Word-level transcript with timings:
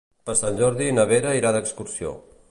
Per 0.29 0.35
Sant 0.37 0.55
Jordi 0.61 0.87
na 0.99 1.05
Vera 1.11 1.33
irà 1.41 1.51
d'excursió. 1.57 2.15